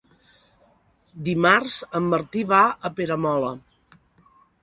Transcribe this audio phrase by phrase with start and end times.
[1.27, 3.55] Dimarts en Martí va a Peramola.